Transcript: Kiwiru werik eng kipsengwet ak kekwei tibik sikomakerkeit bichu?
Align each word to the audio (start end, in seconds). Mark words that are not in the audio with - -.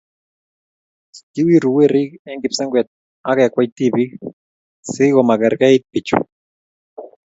Kiwiru 1.31 1.69
werik 1.77 2.09
eng 2.27 2.41
kipsengwet 2.43 2.87
ak 3.29 3.35
kekwei 3.39 3.69
tibik 3.77 4.11
sikomakerkeit 4.91 5.83
bichu? 5.91 6.17